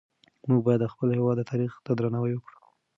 موږ 0.47 0.59
باید 0.65 0.81
د 0.83 0.87
خپل 0.93 1.09
هېواد 1.17 1.39
تاریخ 1.51 1.71
ته 1.85 1.91
درناوی 1.97 2.33
وکړو. 2.35 2.59